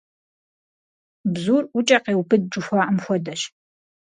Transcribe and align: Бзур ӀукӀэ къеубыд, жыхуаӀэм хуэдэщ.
Бзур 1.33 1.63
ӀукӀэ 1.73 1.97
къеубыд, 2.03 2.43
жыхуаӀэм 2.51 2.97
хуэдэщ. 3.03 3.41